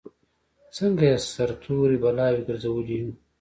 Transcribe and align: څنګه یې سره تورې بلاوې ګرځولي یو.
څنګه 0.75 1.03
یې 1.09 1.17
سره 1.35 1.53
تورې 1.63 1.97
بلاوې 2.03 2.41
ګرځولي 2.47 2.95
یو. 3.01 3.09